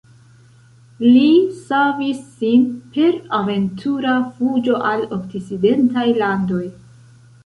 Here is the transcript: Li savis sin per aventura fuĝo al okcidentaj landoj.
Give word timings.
Li 1.01 1.25
savis 1.57 2.23
sin 2.37 2.63
per 2.95 3.19
aventura 3.39 4.13
fuĝo 4.39 4.79
al 4.93 5.05
okcidentaj 5.19 6.07
landoj. 6.23 6.63